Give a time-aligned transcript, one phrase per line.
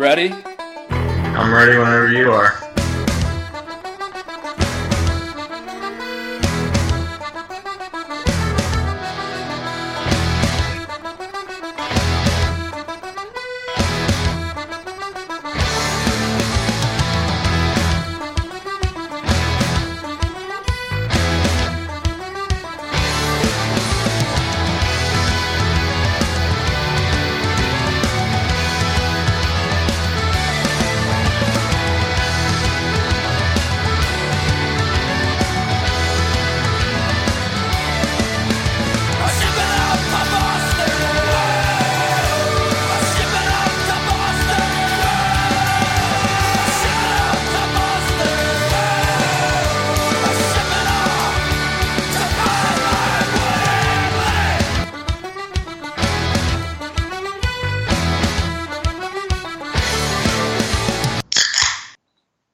[0.00, 0.32] ready?
[0.32, 2.69] I'm ready whenever you are.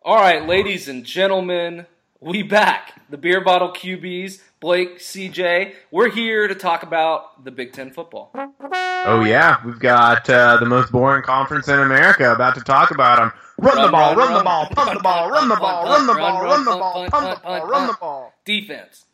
[0.06, 1.84] All right, ladies and gentlemen,
[2.20, 2.92] we back.
[3.10, 5.74] The beer bottle QBs, Blake, CJ.
[5.90, 8.30] We're here to talk about the Big Ten football.
[8.32, 13.18] Oh yeah, we've got uh, the most boring conference in America about to talk about
[13.18, 13.32] them.
[13.58, 16.41] Run, the ball, run, the ball, punt the ball, run the ball, run the ball,
[16.44, 18.32] run the ball, punt the ball, run the ball.
[18.44, 19.06] Defense.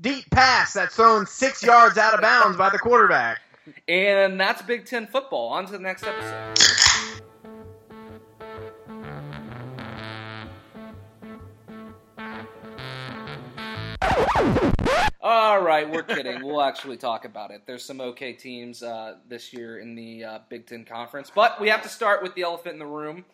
[0.00, 3.42] Deep pass that's thrown six yards out of bounds by the quarterback.
[3.86, 5.48] And that's Big Ten football.
[5.50, 7.13] On to the next episode.
[15.20, 16.44] All right, we're kidding.
[16.44, 17.62] We'll actually talk about it.
[17.66, 21.68] There's some okay teams uh, this year in the uh, Big Ten Conference, but we
[21.70, 23.24] have to start with the elephant in the room.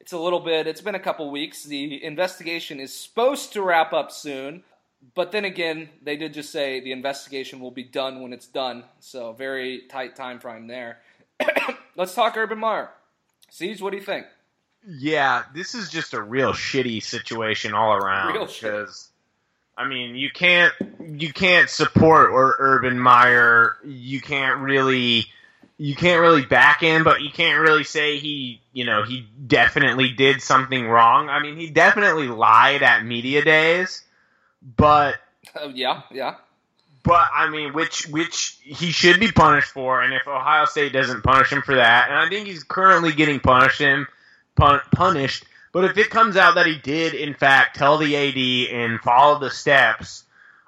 [0.00, 0.66] It's a little bit.
[0.66, 1.62] It's been a couple weeks.
[1.64, 4.64] The investigation is supposed to wrap up soon,
[5.14, 8.84] but then again, they did just say the investigation will be done when it's done.
[8.98, 10.98] So very tight time frame there.
[11.96, 12.90] Let's talk Urban Meyer.
[13.50, 14.26] Siege, what do you think?
[14.86, 18.34] Yeah, this is just a real shitty situation all around.
[18.34, 18.88] Real shit.
[19.78, 23.76] I mean, you can't you can't support or Urban Meyer.
[23.84, 25.26] You can't really
[25.78, 30.10] you can't really back him, but you can't really say he you know he definitely
[30.10, 31.28] did something wrong.
[31.28, 34.02] I mean, he definitely lied at media days,
[34.76, 35.14] but
[35.54, 36.34] Uh, yeah, yeah.
[37.04, 41.22] but I mean, which which he should be punished for, and if Ohio State doesn't
[41.22, 44.08] punish him for that, and I think he's currently getting punished him
[44.56, 45.44] pun- punished.
[45.78, 49.38] But if it comes out that he did in fact tell the AD and follow
[49.38, 50.24] the steps,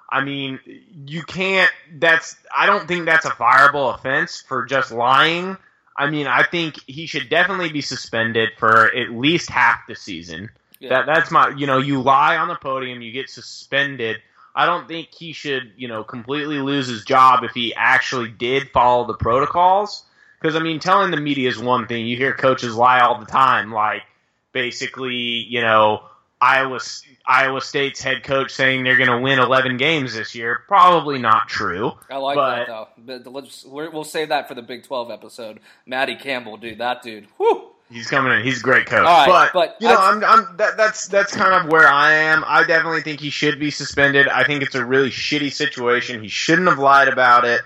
[0.09, 0.57] I mean,
[1.05, 1.69] you can't.
[1.93, 5.57] That's I don't think that's a fireable offense for just lying.
[5.97, 10.49] I mean, I think he should definitely be suspended for at least half the season.
[10.79, 10.89] Yeah.
[10.89, 14.21] That that's my you know you lie on the podium, you get suspended.
[14.55, 18.69] I don't think he should you know completely lose his job if he actually did
[18.69, 20.05] follow the protocols.
[20.39, 22.05] Because I mean, telling the media is one thing.
[22.05, 24.03] You hear coaches lie all the time, like
[24.51, 26.03] basically you know
[26.39, 26.79] Iowa
[27.25, 30.63] Iowa State's head coach saying they're going to win 11 games this year.
[30.67, 31.91] Probably not true.
[32.09, 32.87] I like But- that though.
[32.97, 35.59] But let's, we're, we'll save that for the Big Twelve episode.
[35.85, 37.27] Matty Campbell, dude, that dude.
[37.37, 37.67] Whew.
[37.91, 38.43] He's coming in.
[38.43, 39.03] He's a great coach.
[39.03, 42.13] Right, but, but you know, I- I'm, I'm that, that's that's kind of where I
[42.13, 42.43] am.
[42.47, 44.27] I definitely think he should be suspended.
[44.27, 46.23] I think it's a really shitty situation.
[46.23, 47.61] He shouldn't have lied about it.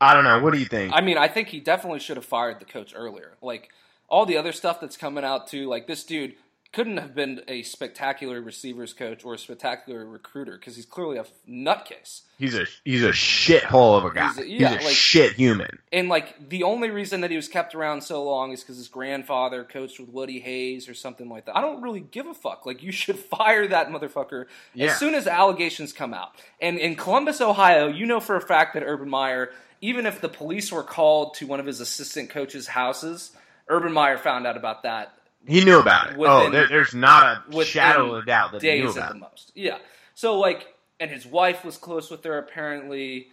[0.00, 0.38] I don't know.
[0.40, 0.92] What do you think?
[0.94, 3.32] I mean, I think he definitely should have fired the coach earlier.
[3.42, 3.70] Like
[4.08, 5.68] all the other stuff that's coming out too.
[5.68, 6.34] Like this dude
[6.70, 11.24] couldn't have been a spectacular receivers coach or a spectacular recruiter because he's clearly a
[11.48, 12.22] nutcase.
[12.38, 14.28] he's a he's a shithole of a guy.
[14.28, 15.78] He's a- He's yeah, a, like- shit human.
[15.92, 18.88] And like the only reason that he was kept around so long is because his
[18.88, 21.56] grandfather coached with Woody Hayes or something like that.
[21.56, 22.66] I don't really give a fuck.
[22.66, 24.44] Like you should fire that motherfucker
[24.74, 24.88] Yeah.
[24.92, 26.32] as soon as allegations come out.
[26.60, 30.28] And in Columbus, Ohio, you know for a fact that Urban Meyer, even if the
[30.28, 33.30] police were called to one of his assistant coaches' houses,
[33.68, 35.12] Urban Meyer found out about that
[35.46, 36.16] He knew about it.
[36.18, 39.18] oh, there, there's not a shadow of a doubt that he knew about at the
[39.20, 39.52] most.
[39.54, 39.78] Yeah.
[40.14, 42.38] So like, and his wife was close with her.
[42.38, 43.28] Apparently,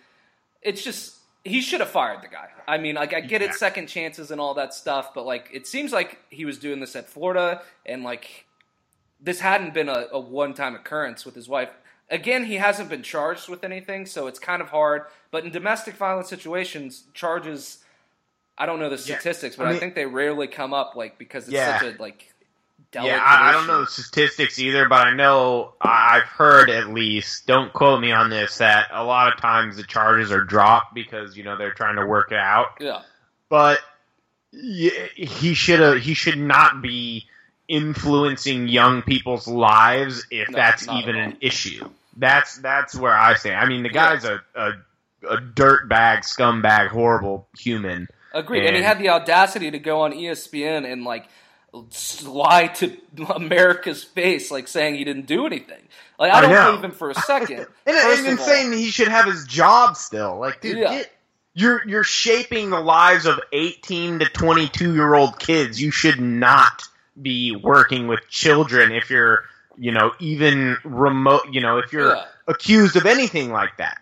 [0.62, 2.50] it's just he should have fired the guy.
[2.68, 3.50] I mean, like I get Yeah.
[3.50, 6.80] it, second chances and all that stuff, but like it seems like he was doing
[6.80, 8.45] this at Florida, and like
[9.19, 11.69] this hadn't been a, a one time occurrence with his wife.
[12.12, 15.06] Again, he hasn't been charged with anything, so it's kind of hard.
[15.31, 17.80] But in domestic violence situations, charges.
[18.57, 19.18] I don't know the Yeah.
[19.18, 21.80] statistics, but I I, think they rarely come up, like because it's Yeah.
[21.80, 22.31] such a like.
[22.92, 26.88] delicate Yeah, I, I don't know the statistics either, but I know I've heard at
[26.88, 27.48] least.
[27.48, 28.60] Don't quote me on this.
[28.60, 32.06] That a lot of times the charges are dropped because you know they're trying to
[32.06, 32.68] work it out.
[32.80, 33.02] Yeah.
[33.50, 33.80] But
[34.52, 36.01] he should.
[36.01, 37.25] He should not be
[37.68, 41.90] influencing young people's lives if No, that's even an issue.
[42.18, 43.58] That's that's where I stand.
[43.60, 44.16] I mean, the Yeah.
[44.16, 44.72] guy's a a,
[45.30, 48.08] a dirt bag, scumbag, horrible human.
[48.36, 48.60] Agreed.
[48.60, 51.28] And, and he had the audacity to go on ESPN and like
[52.26, 52.98] lie to
[53.34, 55.82] America's face, like saying he didn't do anything.
[56.20, 57.66] Like I don't I believe him for a second.
[57.86, 60.38] and, and saying he should have his job still.
[60.38, 60.98] Like, dude, yeah.
[60.98, 61.12] get,
[61.54, 65.82] you're you're shaping the lives of 18 to 22 year old kids.
[65.82, 66.84] You should not
[67.22, 69.46] be working with children if you're,
[69.78, 71.44] you know, even remote.
[71.52, 72.26] You know, if you're yeah.
[72.50, 73.98] accused of anything like that.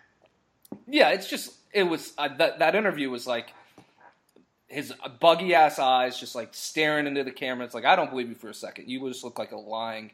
[0.88, 3.52] Yeah, it's just it was uh, that that interview was like
[4.68, 7.64] his buggy ass eyes just like staring into the camera.
[7.64, 8.88] It's like I don't believe you for a second.
[8.88, 10.10] You just look like a lying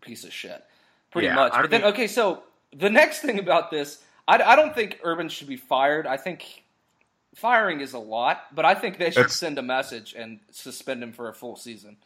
[0.00, 0.62] piece of shit,
[1.10, 1.52] pretty yeah, much.
[1.52, 2.42] But then okay, so
[2.76, 6.06] the next thing about this, I, I don't think Urban should be fired.
[6.06, 6.64] I think
[7.34, 11.12] firing is a lot, but I think they should send a message and suspend him
[11.12, 11.96] for a full season.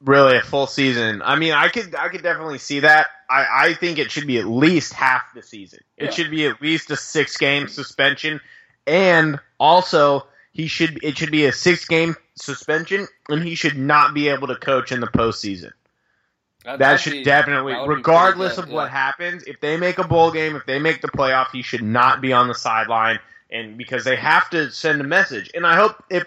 [0.00, 1.22] Really, a full season.
[1.22, 3.08] I mean, I could I could definitely see that.
[3.28, 5.80] I, I think it should be at least half the season.
[5.96, 6.10] It yeah.
[6.10, 8.40] should be at least a six game suspension,
[8.86, 10.26] and also
[10.58, 14.48] he should it should be a six game suspension, and he should not be able
[14.48, 15.70] to coach in the postseason.
[16.64, 18.74] That, that should be, definitely, that regardless good, of yeah.
[18.74, 21.84] what happens, if they make a bowl game, if they make the playoff, he should
[21.84, 25.48] not be on the sideline, and because they have to send a message.
[25.54, 26.26] And I hope if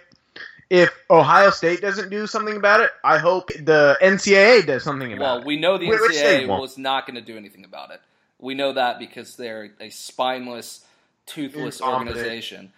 [0.69, 5.21] if Ohio State doesn't do something about it, I hope the NCAA does something about
[5.21, 5.37] well, it.
[5.39, 7.99] Well, we know the NCAA was not going to do anything about it.
[8.39, 10.85] We know that because they're a spineless,
[11.25, 12.71] toothless organization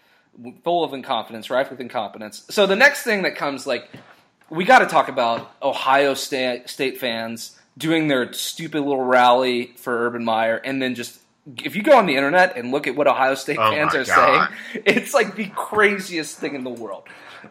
[0.64, 2.46] full of incompetence, rife with incompetence.
[2.50, 3.90] So the next thing that comes, like,
[4.50, 10.06] we got to talk about Ohio State, State fans doing their stupid little rally for
[10.06, 11.20] Urban Meyer, and then just
[11.64, 14.06] if you go on the internet and look at what Ohio State oh fans are
[14.06, 14.50] God.
[14.72, 17.04] saying, it's like the craziest thing in the world.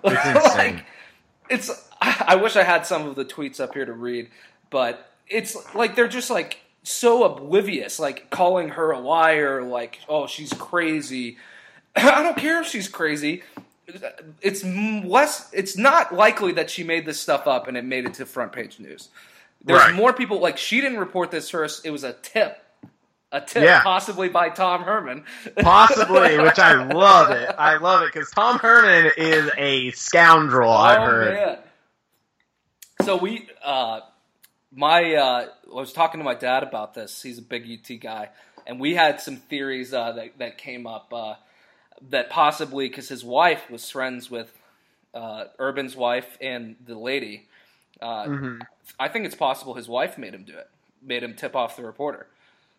[0.05, 0.85] It's like,
[1.51, 1.89] it's.
[2.01, 4.29] I wish I had some of the tweets up here to read,
[4.71, 10.27] but it's like they're just like so oblivious, like calling her a liar, like oh
[10.27, 11.37] she's crazy
[11.97, 13.43] I don't care if she's crazy.
[14.41, 15.51] It's less.
[15.53, 18.53] It's not likely that she made this stuff up and it made it to front
[18.53, 19.09] page news.
[19.65, 19.95] There's right.
[19.95, 21.85] more people like she didn't report this first.
[21.87, 22.59] It was a tip,
[23.31, 23.83] a tip, yeah.
[23.83, 25.25] possibly by Tom Herman.
[25.61, 27.55] Possibly, which I love it.
[27.57, 30.71] I love it because Tom Herman is a scoundrel.
[30.71, 31.35] Oh, I've heard.
[31.35, 31.59] Man.
[33.05, 34.01] So we, uh,
[34.73, 37.23] my, uh, I was talking to my dad about this.
[37.23, 38.31] He's a big UT guy,
[38.67, 41.13] and we had some theories uh, that that came up.
[42.11, 44.53] That possibly because his wife was friends with
[45.15, 47.47] uh, Urban's wife and the lady.
[48.01, 48.59] Uh, mm-hmm.
[48.99, 50.69] I think it's possible his wife made him do it,
[51.03, 52.27] made him tip off the reporter.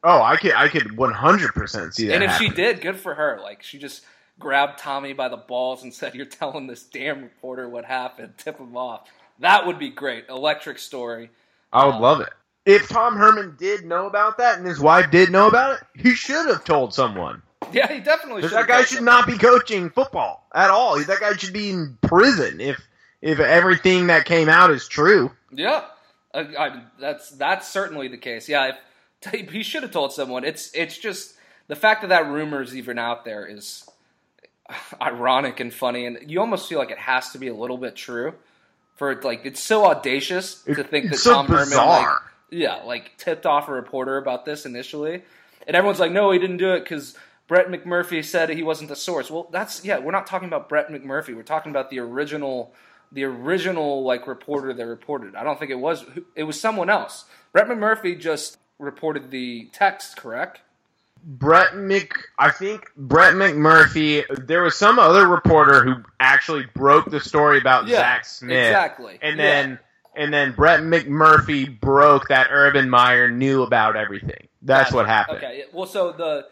[0.03, 2.15] Oh, I could, I could one hundred percent see that.
[2.15, 2.49] And if happen.
[2.49, 3.39] she did, good for her.
[3.41, 4.03] Like she just
[4.39, 8.33] grabbed Tommy by the balls and said, "You're telling this damn reporter what happened.
[8.37, 9.07] Tip him off."
[9.39, 10.25] That would be great.
[10.29, 11.29] Electric story.
[11.71, 12.29] I would um, love it.
[12.65, 16.13] If Tom Herman did know about that and his wife did know about it, he
[16.13, 17.41] should have told someone.
[17.73, 18.47] Yeah, he definitely.
[18.47, 20.99] That guy should not be coaching football at all.
[21.03, 22.81] That guy should be in prison if
[23.21, 25.31] if everything that came out is true.
[25.51, 25.85] Yeah,
[26.33, 28.49] I, I, that's that's certainly the case.
[28.49, 28.73] Yeah,
[29.31, 30.43] if, he should have told someone.
[30.43, 31.35] It's it's just
[31.67, 33.87] the fact that that rumor is even out there is
[35.01, 37.95] ironic and funny, and you almost feel like it has to be a little bit
[37.95, 38.33] true.
[38.95, 41.97] For like, it's so audacious to think that so Tom bizarre.
[41.97, 42.17] Herman, like,
[42.51, 45.23] yeah, like tipped off a reporter about this initially,
[45.65, 47.15] and everyone's like, "No, he didn't do it because
[47.47, 49.29] Brett McMurphy said he wasn't the source.
[49.29, 49.99] Well, that's yeah.
[49.99, 51.35] We're not talking about Brett McMurphy.
[51.35, 52.73] We're talking about the original,
[53.11, 55.35] the original like reporter that reported.
[55.35, 56.05] I don't think it was.
[56.35, 57.25] It was someone else.
[57.51, 60.61] Brett McMurphy just reported the text, correct?
[61.25, 64.23] Brett Mc, I think Brett McMurphy.
[64.45, 69.19] There was some other reporter who actually broke the story about yeah, Zach Smith, exactly,
[69.21, 69.79] and then
[70.15, 70.23] yeah.
[70.23, 74.47] and then Brett McMurphy broke that Urban Meyer knew about everything.
[74.61, 75.37] That's what happened.
[75.37, 76.47] Okay, well, so the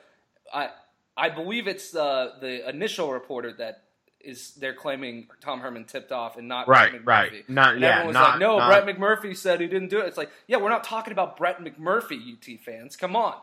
[0.54, 0.70] I
[1.18, 3.84] I believe it's the the initial reporter that
[4.24, 7.90] is they're claiming Tom Herman tipped off and not right, right, not and yeah.
[7.90, 10.06] Everyone's not, like, no, not, Brett McMurphy said he didn't do it.
[10.06, 12.96] It's like, yeah, we're not talking about Brett McMurphy, UT fans.
[12.96, 13.36] Come on,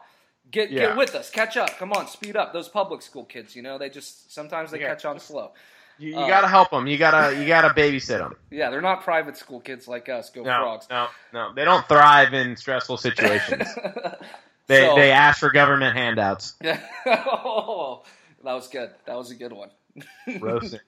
[0.51, 0.87] get yeah.
[0.87, 1.77] get with us, catch up.
[1.79, 2.53] Come on, speed up.
[2.53, 4.89] Those public school kids, you know, they just sometimes they yeah.
[4.89, 5.53] catch on slow.
[5.99, 6.87] You, you uh, gotta help them.
[6.87, 8.37] You gotta you gotta babysit them.
[8.51, 10.31] Yeah, they're not private school kids like us.
[10.31, 10.87] Go no, frogs.
[10.89, 13.69] No, no, they don't thrive in stressful situations.
[14.69, 16.55] They so, they ask for government handouts.
[16.63, 16.81] Yeah.
[17.07, 18.05] oh,
[18.45, 18.91] that was good.
[19.07, 19.71] That was a good one.
[20.41, 20.81] Roasting.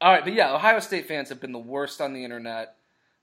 [0.00, 2.76] All right, but yeah, Ohio State fans have been the worst on the internet.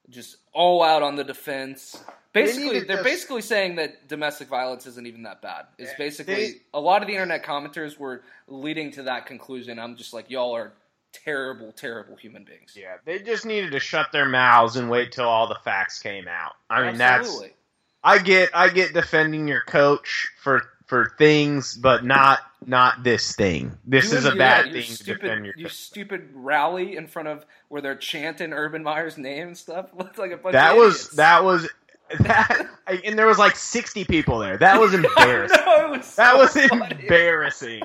[0.10, 2.03] Just all out on the defense.
[2.34, 5.65] Basically, they are just, basically saying that domestic violence isn't even that bad.
[5.77, 9.77] It's basically they, a lot of the internet commenters were leading to that conclusion.
[9.77, 10.74] I'm just like, y'all are
[11.13, 12.75] terrible, terrible human beings.
[12.75, 16.27] Yeah, they just needed to shut their mouths and wait till all the facts came
[16.27, 16.53] out.
[16.70, 17.50] I mean, Absolutely.
[17.50, 17.58] that's
[18.03, 23.77] I get I get defending your coach for for things, but not not this thing.
[23.86, 25.72] This You is a bad your thing to stupid, defend You yourself.
[25.72, 29.88] stupid rally in front of where they're chanting Urban Meyer's name and stuff.
[29.98, 31.67] Looks like a bunch That was that was
[32.20, 32.67] that,
[33.05, 34.58] and there was like sixty people there.
[34.58, 35.58] That was embarrassing.
[35.65, 36.96] no, was That was funny.
[37.03, 37.84] embarrassing.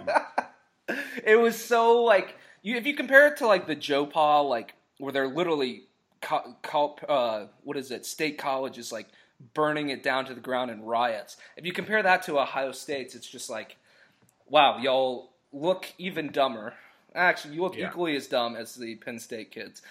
[1.24, 4.74] it was so like you if you compare it to like the Joe Pa like
[4.98, 5.84] where they're literally
[6.22, 9.06] co- co- uh, what is it state colleges like
[9.54, 11.36] burning it down to the ground in riots.
[11.56, 13.76] If you compare that to Ohio State's, it's just like
[14.48, 16.74] wow, y'all look even dumber.
[17.14, 17.88] Actually, you look Yeah.
[17.88, 19.82] equally as dumb as the Penn State kids.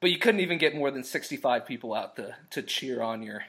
[0.00, 3.42] But you couldn't even get more than 65 people out to, to cheer on your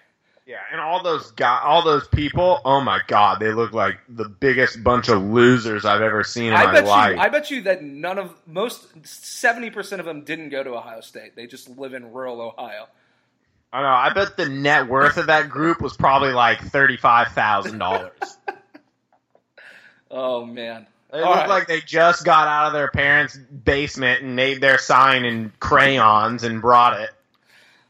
[0.46, 2.62] Yeah, and all those guys, all those people.
[2.64, 6.54] Oh my god, they look like the biggest bunch of losers I've ever seen in
[6.54, 7.16] I my bet life.
[7.16, 7.22] you.
[7.22, 11.02] I bet you that none of most seventy percent of them didn't go to Ohio
[11.02, 11.36] State.
[11.36, 12.88] They just live in rural Ohio.
[13.72, 13.88] I know.
[13.88, 18.12] I bet the net worth of that group was probably like thirty-five thousand dollars.
[20.10, 20.88] Oh man!
[21.14, 21.50] It All look right.
[21.50, 26.44] like they just got out of their parents' basement and made their sign in crayons
[26.44, 27.10] and brought it.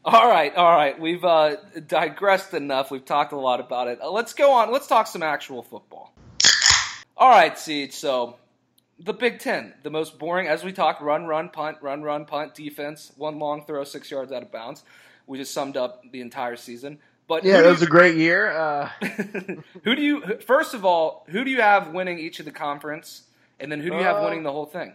[0.04, 0.98] All right, all right.
[0.98, 1.56] We've uh,
[1.86, 2.90] digressed enough.
[2.90, 4.00] We've talked a lot about it.
[4.00, 4.72] Uh, let's go on.
[4.72, 6.12] Let's talk some actual football.
[7.16, 7.92] All right, Siege.
[7.92, 8.36] So
[8.98, 12.54] the Big Ten, the most boring, as we talk, run, run, punt, run, run, punt,
[12.54, 14.82] defense, one long throw, six yards out of bounds.
[15.28, 16.98] We just summed up the entire season.
[17.28, 18.50] But Yeah, do was a great year.
[18.50, 18.86] Uh,
[19.84, 20.38] who do you?
[20.46, 23.22] First of all, who do you have winning each of the conference,
[23.60, 24.94] and then who do you have Uh, winning the whole thing?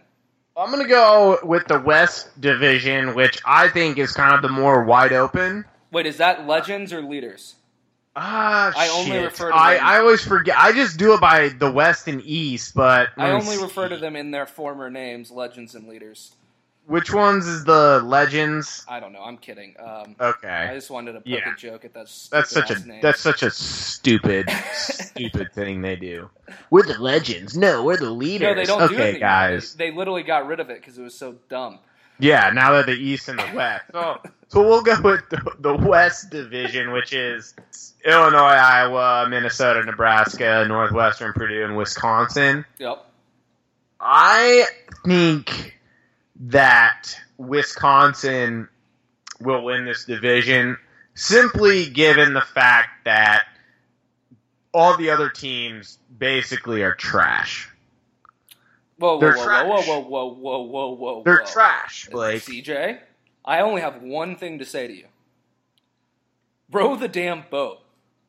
[0.56, 4.84] I'm gonna go with the West Division, which I think is kind of the more
[4.84, 5.64] wide open.
[5.92, 7.54] Wait, is that legends or leaders?
[8.16, 10.56] Ah, I only refer to I, I always forget.
[10.56, 14.14] I just do it by the West and East, but I only refer to them
[14.14, 16.32] in their former names, legends and leaders.
[16.86, 18.84] Which ones is the Legends?
[18.86, 19.22] I don't know.
[19.22, 19.74] I'm kidding.
[19.82, 21.52] Um, Okay, I just wanted to poke Yeah.
[21.54, 22.08] a joke at that.
[22.30, 23.00] that's such a stupid-ass name.
[23.02, 26.28] that's such a stupid stupid thing they do.
[26.70, 27.56] We're the Legends.
[27.56, 28.48] No, we're the leaders.
[28.48, 29.20] no, they don't do it okay, anymore.
[29.20, 29.74] guys.
[29.74, 31.78] They, they literally got rid of it because it was so dumb.
[32.20, 33.86] Yeah, now they're the East and the West.
[33.92, 37.54] So, so we'll go with the, the West Division, which is
[38.04, 42.64] Illinois, Iowa, Minnesota, Nebraska, Northwestern, Purdue, and Wisconsin.
[42.78, 43.04] Yep.
[44.00, 44.64] I
[45.04, 45.76] think
[46.40, 48.68] that Wisconsin
[49.40, 50.76] will win this division
[51.14, 53.44] simply given the fact that
[54.72, 57.68] all the other teams basically are trash.
[58.98, 59.66] Whoa, whoa, They're whoa, trash.
[59.66, 61.22] whoa, whoa, whoa, whoa, whoa, whoa.
[61.24, 62.42] They're trash, Blake.
[62.42, 62.98] CJ,
[63.44, 65.06] I only have one thing to say to you.
[66.70, 67.80] Row the damn boat.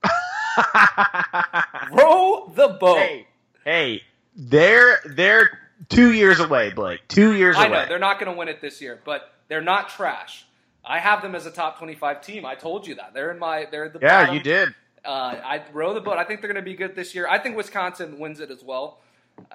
[1.91, 2.97] Row the boat.
[2.97, 3.27] hey,
[3.63, 4.01] hey,
[4.35, 5.59] they're they're
[5.89, 7.07] two years away, Blake.
[7.07, 7.77] Two years I away.
[7.77, 10.45] I know they're not going to win it this year, but they're not trash.
[10.83, 12.45] I have them as a top twenty-five team.
[12.45, 13.67] I told you that they're in my.
[13.69, 14.35] They're the yeah, bottom.
[14.35, 14.69] you did.
[15.03, 16.17] Uh, I row the boat.
[16.17, 17.27] I think they're going to be good this year.
[17.27, 18.99] I think Wisconsin wins it as well.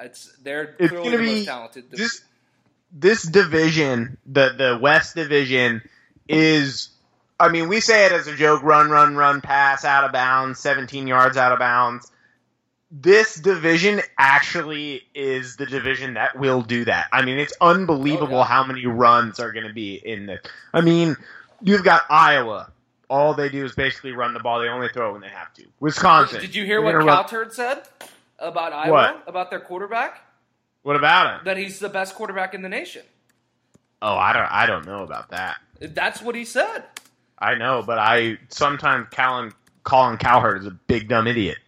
[0.00, 1.90] It's they're It's clearly the be most talented.
[1.90, 2.22] this
[2.92, 5.82] this division, the the West Division,
[6.28, 6.88] is.
[7.38, 10.58] I mean, we say it as a joke: run, run, run, pass out of bounds,
[10.60, 12.10] seventeen yards out of bounds.
[12.90, 17.06] This division actually is the division that will do that.
[17.12, 18.44] I mean, it's unbelievable Oh, yeah.
[18.46, 20.40] how many runs are going to be in the.
[20.74, 21.16] I mean,
[21.62, 22.72] you've got Iowa.
[23.08, 24.60] All they do is basically run the ball.
[24.60, 25.64] They only throw when they have to.
[25.78, 26.40] Wisconsin.
[26.40, 27.82] Did you hear what run- said
[28.38, 29.24] about Iowa What?
[29.28, 30.20] about their quarterback?
[30.82, 31.44] What about him?
[31.44, 33.02] That he's the best quarterback in the nation.
[34.02, 34.50] Oh, I don't.
[34.50, 35.58] I don't know about that.
[35.80, 36.84] That's what he said.
[37.38, 39.52] I know, but I sometimes Colin
[39.84, 41.58] Colin Cowherd is a big dumb idiot.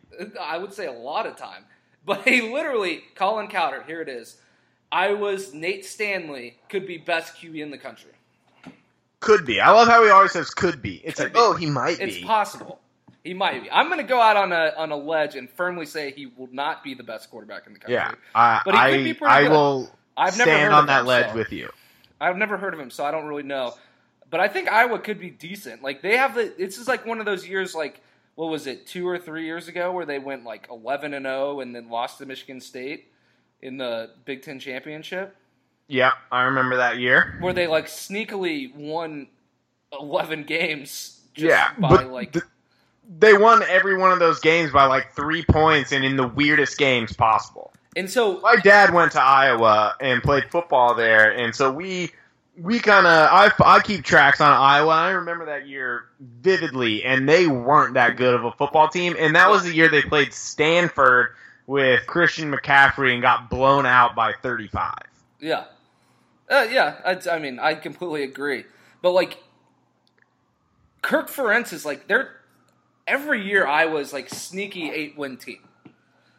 [0.40, 1.64] I would say a lot of time.
[2.04, 4.36] But he literally, Colin Cowherd, here it is.
[4.90, 8.10] I was Nate Stanley, could be best QB in the country.
[9.20, 9.60] Could be.
[9.60, 10.96] I love how he always says could be.
[11.04, 11.38] It's Could like, be.
[11.38, 12.18] oh, he might It's be.
[12.18, 12.80] It's possible.
[13.22, 13.70] He might be.
[13.70, 16.48] I'm going to go out on a on a ledge and firmly say he will
[16.50, 17.94] not be the best quarterback in the country.
[17.94, 19.50] yeah, I, But he could be pretty I good.
[19.52, 21.70] will I've never stand heard on of that him, ledge so- with you.
[22.20, 23.74] I've never heard of him, so I don't really know.
[24.28, 25.82] But I think Iowa could be decent.
[25.84, 26.52] Like they have the.
[26.58, 28.00] This is like one of those years, like
[28.34, 31.60] what was it, two or three years ago, where they went like 11 and 0
[31.60, 33.08] and then lost to Michigan State
[33.60, 35.36] in the Big Ten championship,
[35.88, 37.36] Yeah, I remember that year.
[37.40, 39.28] where they like sneakily won
[39.92, 41.20] 11 games.
[41.34, 42.44] Just yeah, by but like th-
[43.18, 46.76] they won every one of those games by like three points and in the weirdest
[46.78, 47.72] games possible.
[47.96, 52.10] and so my dad went to Iowa and played football there, and so we
[52.58, 54.90] we kind of I, I keep tracks on Iowa.
[54.90, 59.34] I remember that year vividly, and they weren't that good of a football team, and
[59.36, 61.34] that was the year they played Stanford
[61.66, 64.94] with Christian McCaffrey and got blown out by 35.
[65.40, 65.64] Yeah.
[66.50, 68.64] Uh, yeah, I, I mean, I completely agree.
[69.00, 69.38] But, like,
[71.00, 72.30] Kirk Ferentz is like, they're,
[73.06, 75.60] every year I was like sneaky eight win team.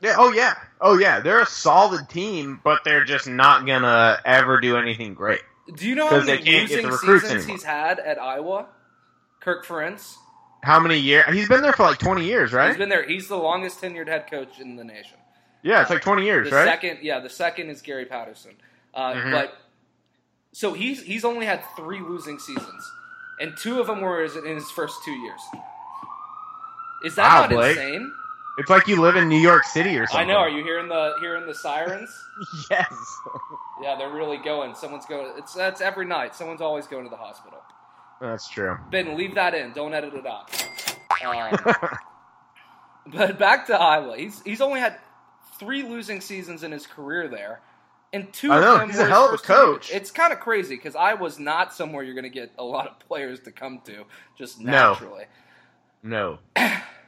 [0.01, 0.15] Yeah.
[0.17, 0.55] Oh yeah.
[0.81, 1.21] Oh yeah.
[1.21, 5.41] They're a solid team, but they're just not gonna ever do anything great.
[5.75, 7.47] Do you know how many losing seasons anymore.
[7.47, 8.67] he's had at Iowa?
[9.39, 10.15] Kirk Ferentz.
[10.61, 11.25] How many years?
[11.33, 12.69] He's been there for like twenty years, right?
[12.69, 13.03] He's been there.
[13.07, 15.17] He's the longest tenured head coach in the nation.
[15.61, 16.65] Yeah, it's like twenty years, The right?
[16.65, 18.51] second, yeah, the second is Gary Patterson.
[18.93, 19.31] Uh, Mhm.
[19.31, 19.57] But
[20.51, 22.91] so he's he's only had three losing seasons,
[23.39, 25.41] and two of them were in his first two years.
[27.03, 27.77] Is that Wow, not Blake.
[27.77, 28.13] insane?
[28.57, 30.29] It's like you live in New York City or something.
[30.29, 30.37] I know.
[30.39, 32.09] Are you hearing the hearing the sirens?
[32.69, 32.93] yes.
[33.81, 34.75] Yeah, they're really going.
[34.75, 35.33] Someone's going.
[35.37, 36.35] It's that's every night.
[36.35, 37.59] Someone's always going to the hospital.
[38.21, 38.77] That's true.
[38.91, 39.73] Ben, leave that in.
[39.73, 40.49] Don't edit it out.
[41.25, 41.55] Um,
[43.07, 44.17] but back to Iowa.
[44.17, 44.97] He's he's only had
[45.57, 47.61] three losing seasons in his career there,
[48.11, 49.91] and two I of know, them he's a hell of a his first coach.
[49.93, 52.99] It's kind of crazy because Iowa's not somewhere you're going to get a lot of
[52.99, 54.03] players to come to
[54.37, 55.27] just naturally.
[56.03, 56.39] No.
[56.55, 56.79] naturally.
[56.81, 56.81] no.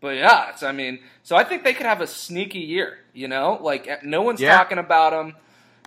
[0.00, 2.98] But yeah, it's, I mean, so I think they could have a sneaky year.
[3.14, 4.56] You know, like eh, no one's Yeah.
[4.56, 5.34] talking about them.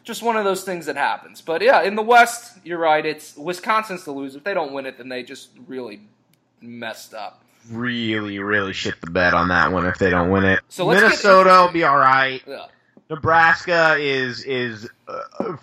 [0.04, 1.42] Just one of those things that happens.
[1.42, 3.06] But yeah, in the West, you're right.
[3.06, 4.36] It's Wisconsin's to lose.
[4.36, 6.02] If they don't win it, then they just really
[6.62, 7.44] messed up.
[7.70, 10.62] Really, really shit the bed on that one if they don't win it.
[10.70, 12.42] So get Minnesota will be all right.
[12.48, 12.66] Yeah.
[13.10, 15.56] Nebraska is is uh,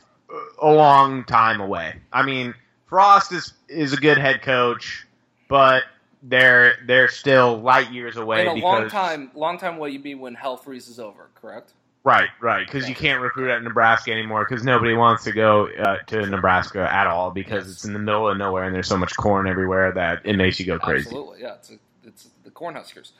[0.62, 1.96] a long time away.
[2.12, 2.54] I mean,
[2.86, 5.06] Frost is is a good head coach,
[5.48, 5.82] but
[6.28, 8.42] they're they're still light years away.
[8.42, 11.73] In a because, long time, long time will you be when hell freezes over, correct?
[12.04, 15.97] Right, right, because you can't recruit at Nebraska anymore because nobody wants to go uh,
[16.06, 17.73] to Nebraska at all because Yes.
[17.73, 20.61] it's in the middle of nowhere and there's so much corn everywhere that it makes
[20.61, 21.06] you go crazy.
[21.06, 21.54] Absolutely, yeah.
[21.54, 23.11] It's, a, it's the Cornhuskers.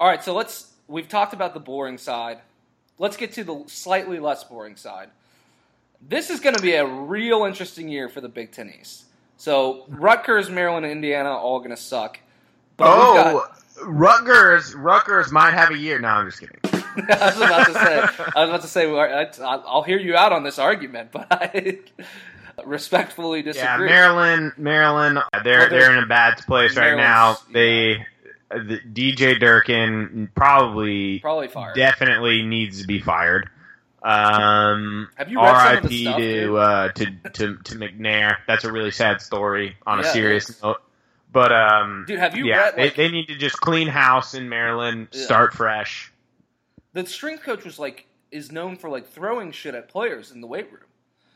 [0.00, 0.72] All right, so let's.
[0.88, 2.40] We've talked about the boring side.
[2.98, 5.10] Let's get to the slightly less boring side.
[6.00, 9.04] This is going to be a real interesting year for the Big Ten East.
[9.36, 12.18] So Rutgers, Maryland, and Indiana all going to suck.
[12.82, 15.98] But we've got- Oh, Rutgers, Rutgers might have a year.
[15.98, 16.58] No, I'm just kidding.
[16.64, 18.00] I was about to say.
[18.36, 19.42] I was about to say.
[19.42, 21.78] I'll hear you out on this argument, but I
[22.64, 23.88] respectfully Yeah, disagree.
[23.88, 27.38] Maryland, Maryland, they're Well, they're- they're in a bad place right now.
[27.52, 27.96] They,
[28.50, 31.74] uh, the, DJ Durkin probably, Probably fired.
[31.74, 33.48] definitely needs to be fired.
[34.02, 36.06] Um, Have you read some of the R.I.P.
[36.06, 38.36] stuff, to, uh, to to to McNair.
[38.48, 39.76] That's a really sad story.
[39.86, 40.82] On a Yeah, it serious note,
[41.32, 42.76] but um, Dude, have you yeah, read?
[42.76, 45.24] Like, they, they need to just clean house in Maryland, Yeah.
[45.24, 46.12] start fresh.
[46.92, 50.46] the strength coach was like is known for like throwing shit at players in the
[50.46, 50.82] weight room.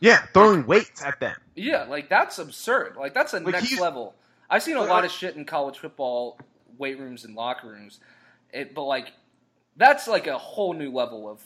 [0.01, 1.37] Yeah, throwing weights at them.
[1.55, 2.97] Yeah, like that's absurd.
[2.99, 4.15] Like that's a Like, next level.
[4.51, 6.39] I've seen a lot of shit in college football
[6.79, 7.99] weight rooms and locker rooms,
[8.53, 9.13] it, but like
[9.77, 11.41] that's like a whole new level of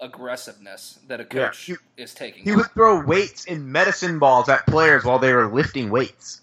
[0.00, 2.44] aggressiveness that a Yeah, coach he- is taking.
[2.44, 6.42] He would throw weights and medicine balls at players while they were lifting weights.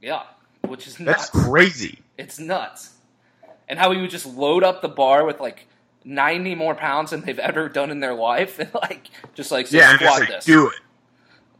[0.00, 0.22] yeah,
[0.66, 1.28] which is nuts.
[1.30, 1.98] That's crazy.
[2.18, 2.90] It's nuts.
[3.68, 5.66] And how he would just load up the bar with like
[6.04, 9.90] ninety more pounds than they've ever done in their life, and like just like Yeah,
[9.90, 10.44] and just squat like this.
[10.44, 10.80] do it.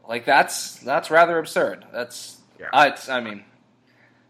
[0.09, 1.85] Like that's that's rather absurd.
[1.93, 2.69] That's Yeah.
[2.73, 3.45] I, I mean,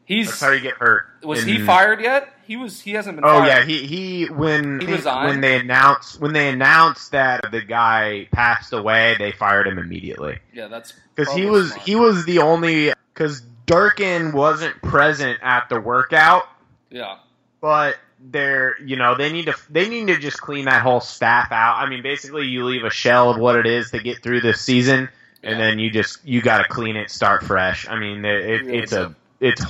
[0.04, 1.06] he's That's how you get hurt.
[1.24, 2.28] was he fired yet?
[2.46, 2.80] He was.
[2.80, 3.24] He hasn't been.
[3.24, 3.46] Oh fired.
[3.48, 8.28] yeah, he he when He think when they announced when they announced that the guy
[8.32, 10.66] passed away, they fired him immediately yeah.
[10.68, 11.86] That's because he was smart.
[11.86, 16.44] he was the only because Durkin wasn't present at the workout,
[16.90, 17.18] yeah.
[17.60, 21.50] but they're you know they need to they need to just clean that whole staff
[21.52, 21.76] out.
[21.78, 24.60] I mean, basically you leave a shell of what it is to get through this
[24.60, 25.08] season,
[25.42, 25.66] and Yeah.
[25.66, 27.88] then you just you got to clean it, start fresh.
[27.88, 29.64] I mean, it, it, it's a it's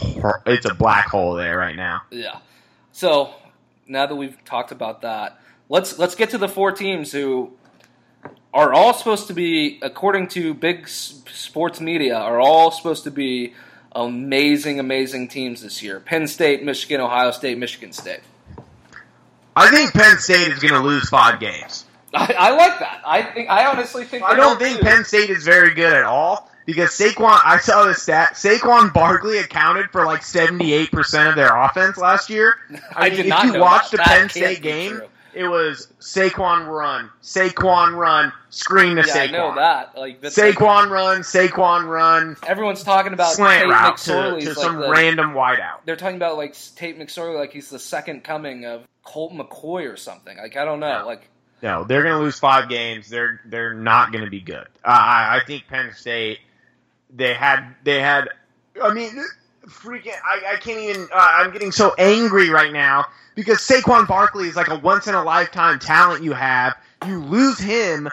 [0.46, 2.02] it's a black hole there right now.
[2.10, 2.38] Yeah.
[2.92, 3.34] So
[3.86, 7.52] now that we've talked about that, let's let's get to the four teams who
[8.54, 13.54] are all supposed to be, according to big sports media, are all supposed to be
[13.94, 16.00] amazing, amazing teams this year.
[16.00, 18.20] Penn State, Michigan, Ohio State, Michigan State.
[19.54, 21.84] I think Penn State is going to lose five games.
[22.14, 23.02] I, I like that.
[23.06, 24.84] I think I honestly think I don't think do.
[24.84, 27.40] Penn State is very good at all because Saquon.
[27.44, 28.34] I saw the stat.
[28.34, 32.56] Saquon Barkley accounted for like seventy eight percent of their offense last year.
[32.94, 33.88] I, I, mean, did if not you that.
[33.90, 35.08] the Penn State game, true.
[35.34, 39.96] It was Saquon run, Saquon run, screen to Yeah, I know that.
[39.96, 44.28] Like that's like- Saquon run, Saquon run, everyone's talking about slant Tate route to, to
[44.30, 45.78] like some the- random wideout.
[45.84, 49.96] they're talking about like Tate McSorley like he's the second coming of Colt McCoy or
[49.96, 50.36] something.
[50.36, 50.88] Like I don't know.
[50.88, 51.02] Yeah.
[51.02, 51.28] Like
[51.62, 53.08] No, they're going to lose five games.
[53.08, 54.66] They're they're not going to be good.
[54.84, 56.38] Uh, I I think Penn State
[57.14, 58.28] they had they had.
[58.82, 59.22] I mean,
[59.66, 60.14] freaking!
[60.24, 61.08] I, I can't even.
[61.12, 65.14] Uh, I'm getting so angry right now because Saquon Barkley is like a once in
[65.14, 66.76] a lifetime talent you have.
[67.06, 68.08] You lose him.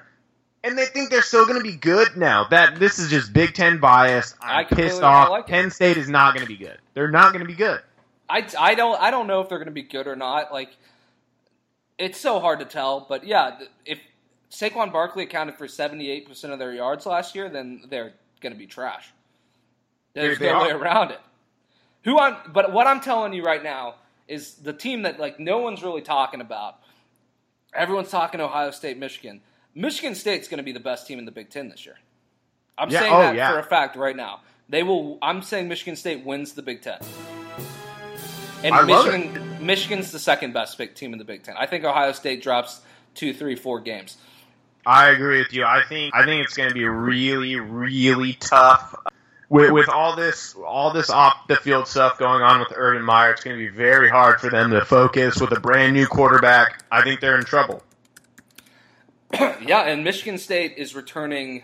[0.61, 2.17] And they think they're still going to be good.
[2.17, 4.35] No, that this is just Big Ten bias.
[4.41, 5.29] I I'm pissed off.
[5.29, 5.47] like.
[5.47, 6.77] Penn State is not going to be good.
[6.93, 7.81] They're not going to be good.
[8.29, 10.51] I, I don't I don't know if they're going to be good or not.
[10.51, 10.75] Like
[11.97, 13.99] It's so hard to tell, but yeah, if
[14.51, 18.67] Saquon Barkley accounted for 78% of their yards last year, then they're going to be
[18.67, 19.11] trash.
[20.13, 20.63] There's they no are.
[20.65, 21.19] way around it.
[22.03, 23.95] Who I'm, but what I'm telling you right now
[24.27, 26.77] is the team that like no one's really talking about.
[27.73, 29.41] Everyone's talking Ohio State, Michigan.
[29.75, 31.97] Michigan State's going to be the best team in the Big Ten this year.
[32.77, 33.51] I'm Yeah, saying oh, that yeah.
[33.51, 34.41] for a fact right now.
[34.69, 35.17] They will.
[35.21, 36.99] I'm saying Michigan State wins the Big Ten.
[38.63, 41.55] And I love Michigan, Michigan's the second best big team in the Big Ten.
[41.57, 42.81] I think Ohio State drops
[43.15, 44.17] two, three, four games.
[44.85, 45.63] I agree with you.
[45.65, 48.95] I think I think it's going to be really, really tough
[49.49, 53.31] with with all this all this off the field stuff going on with Urban Meyer.
[53.33, 56.83] It's going to be very hard for them to focus with a brand new quarterback.
[56.91, 57.83] I think they're in trouble.
[59.61, 61.63] yeah, and Michigan State is returning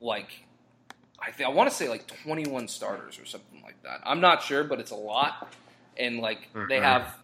[0.00, 0.44] like
[1.20, 4.00] I think I want to say like 21 starters or something like that.
[4.04, 5.52] I'm not sure, but it's a lot.
[5.96, 6.82] And like they Mhm.
[6.82, 7.16] have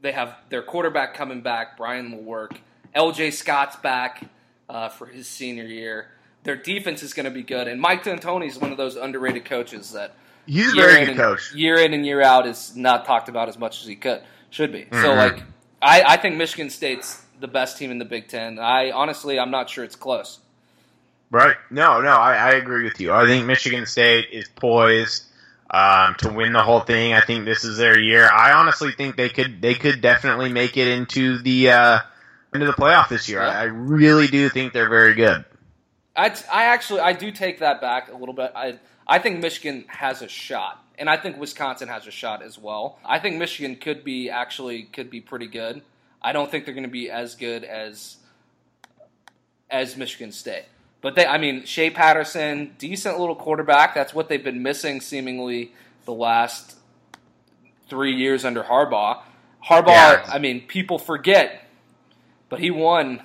[0.00, 2.58] they have their quarterback coming back, Brian Lewerke.
[2.94, 4.22] LJ Scott's back
[4.68, 6.08] uh, for his senior year.
[6.48, 9.44] Their defense is going to be good, and Mike D'Antoni is one of those underrated
[9.44, 10.14] coaches that
[10.46, 11.52] He's year very in good and- coach.
[11.54, 14.72] Year in and year out is not talked about as much as he could should
[14.72, 14.86] be.
[14.90, 15.16] So Mhm.
[15.18, 15.42] like
[15.82, 18.58] I, I think Michigan State's the best team in the Big Ten.
[18.58, 20.38] I honestly I'm not sure it's close.
[21.30, 21.56] Right?
[21.70, 23.12] No, no, I, I agree with you.
[23.12, 25.24] I think Michigan State is poised
[25.68, 27.12] um, to win the whole thing.
[27.12, 28.26] I think this is their year.
[28.26, 31.98] I honestly think they could they could definitely make it into the uh,
[32.54, 33.40] into the playoff this year.
[33.42, 33.48] Yeah.
[33.50, 35.44] I, I really do think they're very good.
[36.18, 38.52] I, I actually I do take that back a little bit.
[38.54, 42.58] I I think Michigan has a shot, and I think Wisconsin has a shot as
[42.58, 42.98] well.
[43.06, 45.80] I think Michigan could be actually could be pretty good.
[46.20, 48.16] I don't think they're going to be as good as
[49.70, 50.64] as Michigan State.
[51.00, 53.94] But they, I mean, Shea Patterson, decent little quarterback.
[53.94, 55.72] That's what they've been missing seemingly
[56.04, 56.74] the last
[57.88, 59.22] three years under Harbaugh.
[59.64, 60.24] Harbaugh, Yeah.
[60.26, 61.68] I mean, people forget,
[62.48, 63.22] but he won.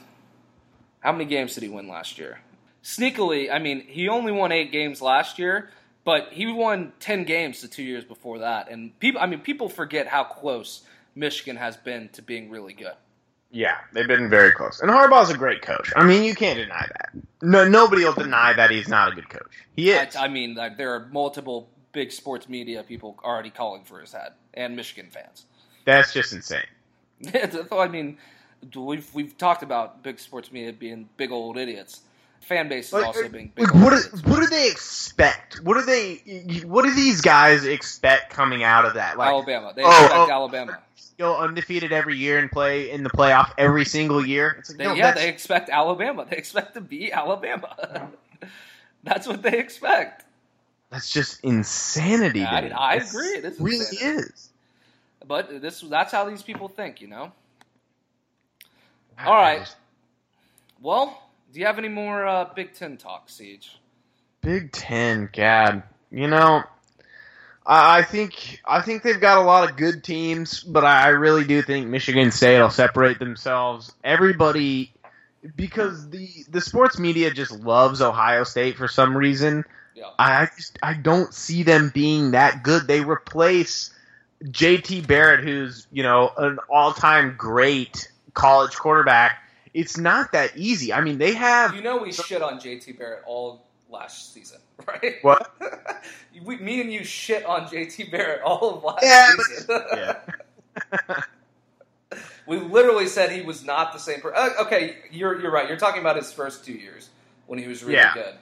[0.99, 2.42] How many games did he win last year?
[2.83, 5.69] Sneakily, I mean, he only won eight games last year,
[6.03, 8.69] but he won ten games the two years before that.
[8.69, 10.83] And people, I mean, people forget how close
[11.15, 12.93] Michigan has been to being really good.
[13.51, 14.81] Yeah, they've been very close.
[14.81, 15.93] And Harbaugh's a great coach.
[15.95, 17.11] I mean, you can't deny that.
[17.43, 19.65] No, nobody will deny that he's not a good coach.
[19.75, 20.15] He I, is.
[20.15, 24.31] I mean, like, there are multiple big sports media people already calling for his head,
[24.55, 25.45] and Michigan fans.
[25.85, 26.65] That's just insane.
[27.71, 28.17] I mean,
[28.75, 32.01] we've we've talked about big sports media being big old idiots.
[32.43, 34.23] Fan base is Like, also uh, being big Like, what, idiots.
[34.23, 35.61] what do they expect?
[35.61, 36.61] What do they?
[36.65, 39.17] What do these guys expect coming out of that?
[39.17, 39.73] Like, Alabama.
[39.75, 40.79] They oh, expect oh, Alabama.
[41.17, 44.55] go undefeated every year and play in the playoff every single year.
[44.59, 46.25] It's like, They, no, yeah, they expect Alabama.
[46.29, 48.09] They expect to beat Alabama.
[49.03, 50.23] That's what they expect.
[50.89, 52.45] that's just insanity.
[52.45, 52.79] I- to.
[52.79, 54.21] I agree, it is really insanity.
[54.31, 54.49] is.
[55.27, 57.31] But this that's how these people think, you know.
[59.25, 59.67] All right.
[60.81, 61.21] Well,
[61.53, 63.77] do you have any more uh, Big Ten talk, Siege?
[64.41, 66.63] Big Ten, God, you know,
[67.65, 71.07] I, I think I think they've got a lot of good teams, but I, I
[71.09, 73.93] really do think Michigan State will separate themselves.
[74.03, 74.91] Everybody,
[75.55, 79.63] because the the sports media just loves Ohio State for some reason.
[79.95, 80.09] Yeah.
[80.17, 82.87] I just I don't see them being that good.
[82.87, 83.93] They replace
[84.43, 89.42] JT Barrett, who's you know an all time great college quarterback.
[89.73, 90.93] It's not that easy.
[90.93, 95.15] I mean, they have You know we shit on JT Barrett all last season, right?
[95.21, 95.55] What?
[96.45, 99.81] we, me and you shit on JT Barrett all of last Yeah, but- season.
[101.07, 101.21] yeah.
[102.47, 104.37] we literally said he was not the same person.
[104.37, 105.67] Uh, okay, you're you're right.
[105.67, 107.09] You're talking about his first two years
[107.47, 108.13] when he was really Yeah.
[108.13, 108.33] good.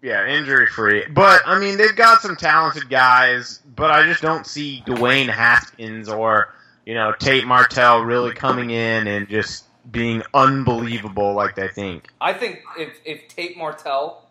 [0.00, 1.04] Yeah, injury free.
[1.10, 6.08] But I mean, they've got some talented guys, but I just don't see Dwayne Haskins
[6.08, 6.54] or
[6.86, 12.08] you know Tate Martell really coming in and just being unbelievable like they think.
[12.20, 14.26] I think if if Tate Martell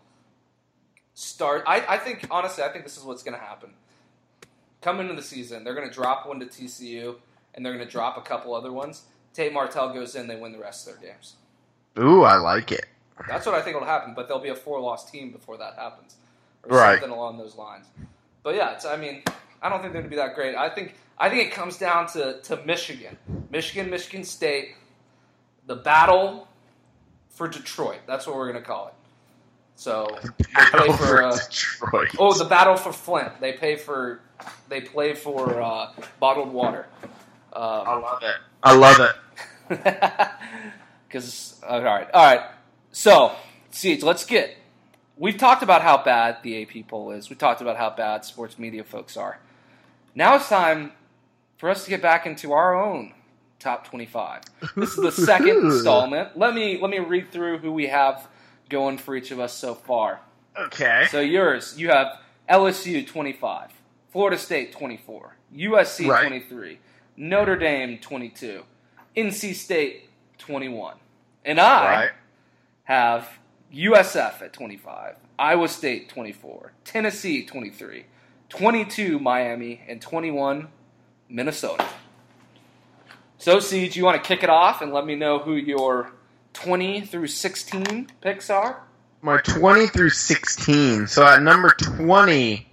[1.14, 3.72] start, I, I think honestly, I think this is what's going to happen.
[4.82, 7.16] Come into the season, they're going to drop one to TCU,
[7.56, 9.04] and they're going to drop a couple other ones.
[9.34, 11.36] Tate Martell goes in, they win the rest of their games.
[11.98, 12.86] Ooh, I like it.
[13.28, 14.14] That's what I think will happen.
[14.16, 16.16] But there'll be a four loss team before that happens,
[16.64, 17.00] or Right.
[17.00, 17.88] something along those lines.
[18.44, 19.24] But yeah, it's, I mean,
[19.62, 20.56] I don't think they're going to be that great.
[20.56, 23.18] I think I think it comes down to to Michigan,
[23.50, 24.76] Michigan, Michigan State,
[25.68, 26.48] the battle
[27.30, 28.00] for Detroit.
[28.08, 28.94] That's what we're going to call it.
[29.76, 31.24] So they play for.
[31.24, 32.10] Uh, Detroit.
[32.18, 33.40] oh, the battle for Flint.
[33.40, 34.22] They pay for.
[34.70, 36.88] They play for uh, bottled water.
[37.54, 38.36] I Um, love it.
[38.64, 40.30] I love it.
[41.08, 42.50] Because all right, all right.
[42.92, 43.32] So,
[43.72, 44.58] Siege, let's get.
[45.16, 47.30] We've talked about how bad the AP poll is.
[47.30, 49.40] We talked about how bad sports media folks are.
[50.14, 50.92] Now it's time
[51.58, 53.14] for us to get back into our own
[53.60, 54.44] top 25.
[54.76, 56.38] This is the second installment.
[56.38, 58.28] Let me let me read through who we have
[58.70, 60.20] going for each of us so far.
[60.58, 61.08] Okay.
[61.12, 63.72] So yours, you have LSU 25,
[64.12, 66.28] Florida State 24, USC Right.
[66.28, 66.80] 23,
[67.18, 68.64] Notre Dame 22,
[69.16, 70.96] NC State 21.
[71.46, 72.10] And I right.
[72.84, 73.30] have
[73.74, 78.06] USF at 25, Iowa State 24, Tennessee 23,
[78.50, 80.70] 22 Miami, and 21
[81.30, 81.86] Minnesota.
[83.40, 86.12] So, Siege, you want to kick it off and let me know who your
[86.54, 88.82] 20 through 16 picks are?
[89.22, 91.08] My 20 through 16.
[91.08, 92.68] So at number 20,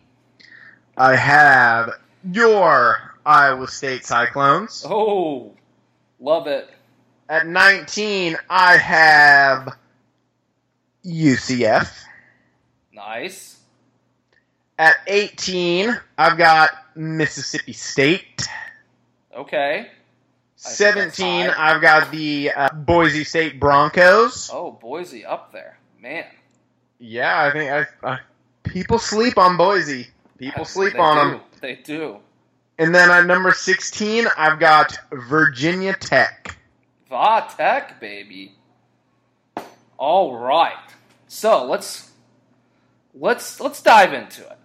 [0.97, 1.91] I have
[2.31, 4.85] your Iowa State Cyclones.
[4.89, 5.53] Oh,
[6.19, 6.71] love it.
[7.29, 9.77] At 19, I have
[11.05, 11.91] UCF.
[12.93, 13.59] Nice.
[14.79, 18.47] At 18, I've got Mississippi State.
[19.37, 19.91] Okay.
[20.65, 21.51] I think 17.
[21.51, 24.51] I've got the uh, Boise State Broncos.
[24.53, 25.79] Oh, Boise up there.
[26.01, 26.27] Man.
[26.99, 28.19] Yeah, I think I, I,
[28.63, 30.09] people sleep on Boise.
[30.39, 31.33] People sleep on do.
[31.33, 31.41] them.
[31.61, 32.19] They do.
[32.79, 36.57] And then at number 16, I've got Virginia Tech.
[37.09, 38.53] Va Tech, baby.
[39.97, 40.75] All right.
[41.29, 42.11] So let's
[43.15, 44.59] let's let's dive into it.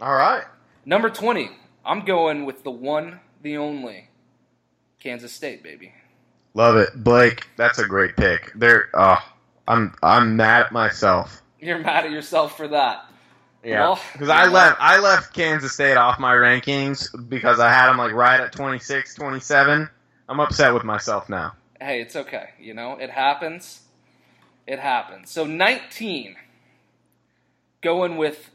[0.00, 0.44] All right.
[0.84, 1.50] Number twenty.
[1.84, 4.08] I'm going with the one, the only,
[5.02, 5.92] Kansas State, baby.
[6.54, 6.90] Love it.
[7.02, 8.52] Blake, that's a great pick.
[8.54, 9.18] There uh
[9.66, 11.42] I'm I'm mad at myself.
[11.58, 13.06] You're mad at yourself for that.
[13.64, 13.80] Yeah.
[13.80, 17.98] Well, Cuz I left I left Kansas State off my rankings because I had them
[17.98, 19.88] like right at 26, 27.
[20.28, 21.54] I'm upset with myself now.
[21.80, 22.50] Hey, it's okay.
[22.60, 23.82] You know, it happens.
[24.66, 25.30] It happens.
[25.30, 26.36] So 19.
[27.82, 28.50] Going with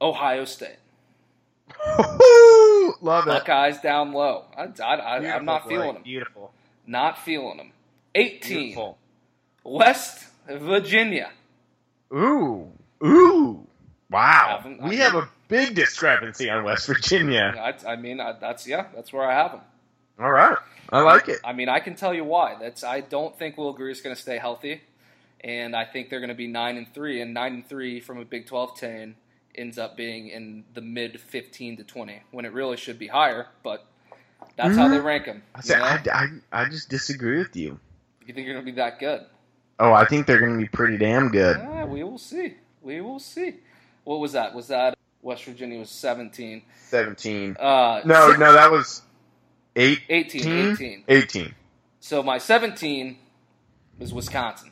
[0.00, 0.76] Ohio State.
[3.06, 3.30] Love it.
[3.30, 4.44] Buckeyes down low.
[4.56, 5.78] I, I, I, I'm not Blake.
[5.78, 6.02] feeling them.
[6.02, 6.52] Beautiful.
[6.86, 7.72] Not feeling them.
[8.14, 8.40] 18.
[8.58, 8.98] Beautiful.
[9.64, 11.30] West Virginia.
[12.12, 12.68] Ooh.
[13.04, 13.66] Ooh.
[14.10, 14.56] Wow.
[14.58, 17.54] Haven't- We mean- have a big discrepancy on West Virginia.
[17.86, 19.60] I, I mean, I, that's yeah, that's where I have them.
[20.20, 20.56] All right.
[20.92, 21.38] I like it.
[21.44, 22.56] I mean, I can tell you why.
[22.60, 24.80] That's I don't think Will Grier is going to stay healthy,
[25.40, 28.18] and I think they're going to be nine and three, and nine and three from
[28.18, 29.16] a Big Twelve team
[29.56, 33.46] ends up being in the mid fifteen to twenty when it really should be higher.
[33.62, 33.86] But
[34.56, 35.42] that's how they rank them.
[35.54, 35.74] I, say.
[35.76, 37.78] I, I, I just disagree with you.
[38.26, 39.22] you think you're going to be that good?
[39.78, 41.56] Oh, I think they're going to be pretty damn good.
[41.60, 42.54] Ah, we will see.
[42.82, 43.56] We will see.
[44.04, 44.54] What was that?
[44.54, 46.62] Was that West Virginia was seventeen?
[46.88, 47.56] 17.
[47.58, 49.02] Uh, No, no, that was
[49.74, 50.00] 8.
[50.08, 51.04] 18, 18.
[51.08, 51.54] 18.
[52.00, 53.18] So my seventeen
[53.98, 54.70] was Wisconsin.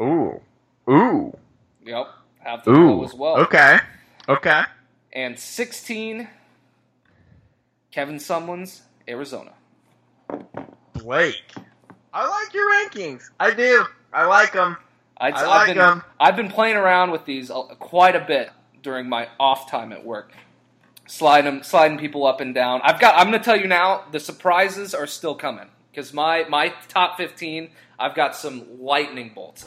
[0.00, 0.40] Ooh.
[0.88, 1.36] Ooh.
[1.84, 2.06] Yep,
[2.50, 3.04] have to go Ooh.
[3.04, 3.36] as well.
[3.38, 3.78] Okay.
[4.28, 4.62] Okay.
[5.12, 6.28] And 16,
[7.90, 9.52] Kevin Sumlin's Arizona.
[10.92, 11.52] Blake.
[12.12, 13.22] I like your rankings.
[13.38, 13.84] I do.
[14.12, 14.76] I like them.
[15.18, 16.02] I, I have like been, 'em.
[16.20, 18.50] I've been playing around with these uh, quite a bit
[18.82, 20.32] during my off time at work,
[21.06, 22.80] sliding sliding people up and down.
[22.82, 23.14] I've got.
[23.18, 24.04] I'm going to tell you now.
[24.12, 27.70] The surprises are still coming because my my top 15.
[27.98, 29.64] I've got some lightning bolts.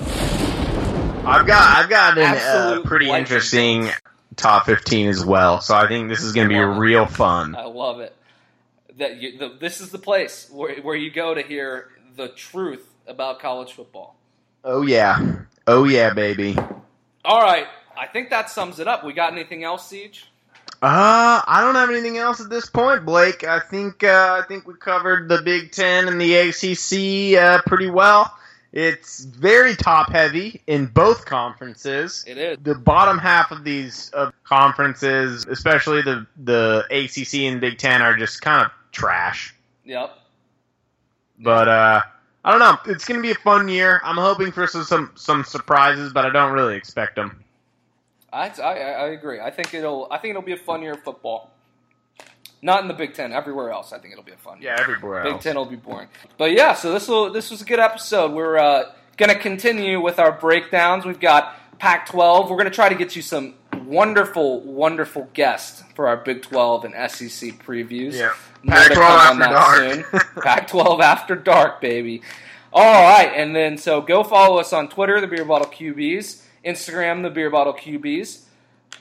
[1.29, 3.89] I've got I've got a uh, pretty interesting
[4.35, 5.61] top 15 as well.
[5.61, 6.79] So I think this is going to be it.
[6.79, 7.55] real fun.
[7.55, 8.15] I love it.
[8.97, 12.85] That you, the, this is the place where where you go to hear the truth
[13.07, 14.15] about college football.
[14.63, 15.43] Oh yeah.
[15.67, 16.57] Oh yeah, baby.
[17.23, 19.03] All right, I think that sums it up.
[19.03, 20.25] We got anything else, Siege?
[20.81, 23.43] Uh, I don't have anything else at this point, Blake.
[23.43, 27.89] I think uh, I think we covered the Big Ten and the ACC uh, pretty
[27.89, 28.33] well.
[28.71, 32.23] It's very top heavy in both conferences.
[32.27, 32.57] It is.
[32.61, 38.15] The bottom half of these uh, conferences, especially the the ACC and Big Ten, are
[38.15, 39.55] just kind of trash.
[39.85, 40.15] Yep.
[41.39, 42.01] But uh,
[42.45, 42.93] I don't know.
[42.93, 44.01] It's going to be a fun year.
[44.03, 47.43] I'm hoping for some some, some surprises, but I don't really expect them.
[48.31, 49.39] I, I, I agree.
[49.39, 51.51] I think it'll I think it'll be a fun year of football.
[52.61, 53.31] Not in the Big Ten.
[53.31, 54.59] Everywhere else, I think it'll be a fun.
[54.61, 55.25] Yeah, everywhere else.
[55.25, 55.43] Big else.
[55.43, 56.07] Ten will be boring.
[56.37, 58.33] But yeah, so this will this was a good episode.
[58.33, 61.05] We're uh, gonna continue with our breakdowns.
[61.05, 62.49] We've got Pac-12.
[62.49, 63.53] We're gonna try to get you some
[63.85, 68.13] wonderful, wonderful guests for our Big 12 and SEC previews.
[68.13, 68.33] Yeah.
[68.63, 69.77] More Pac-12 come on after that dark.
[69.77, 70.21] soon.
[70.43, 72.21] Pac-12 after dark, baby.
[72.71, 77.23] All right, and then so go follow us on Twitter, the Beer Bottle QBs, Instagram,
[77.23, 78.41] the Beer Bottle QBs.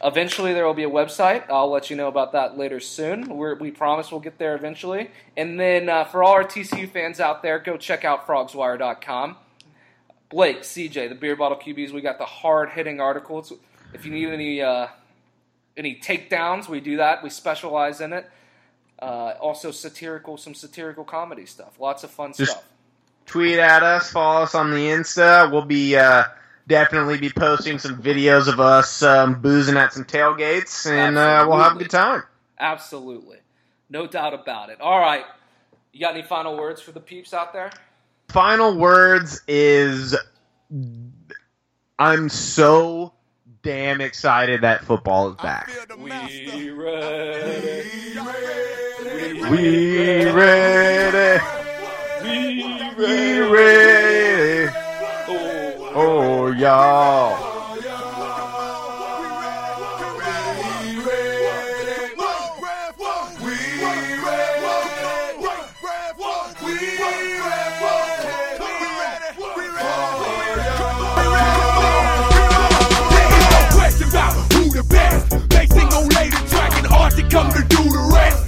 [0.03, 1.45] Eventually, there will be a website.
[1.51, 3.29] I'll let you know about that later soon.
[3.29, 5.11] We're, we promise we'll get there eventually.
[5.37, 9.37] And then uh, for all our TCU fans out there, go check out frogswire.com.
[10.29, 13.53] Blake, CJ, the Beer Bottle QBs, we got the hard hitting articles.
[13.93, 14.89] If you need any uh,
[15.77, 17.23] any takedowns, we do that.
[17.23, 18.29] We specialize in it.
[19.01, 21.81] Uh, also satirical, some satirical comedy stuff.
[21.81, 22.65] Lots of fun Just- stuff.
[23.27, 25.53] Tweet at us, follow us on the Insta.
[25.53, 26.25] We'll be uh,
[26.69, 31.59] definitely be posting some videos of us um, boozing at some tailgates, and uh, we'll
[31.59, 32.23] have a good time.
[32.61, 33.39] Absolutely.
[33.91, 34.81] No doubt about it.
[34.81, 35.25] All right.
[35.93, 37.71] You got any final words for the peeps out there?
[38.29, 40.15] Final words is
[41.99, 43.15] I'm so
[43.63, 45.71] damn excited that football is back.
[45.99, 46.11] We
[46.71, 47.89] ready.
[49.51, 51.43] We ready.
[52.23, 53.98] We We ready.
[77.19, 78.48] To come to do the rest.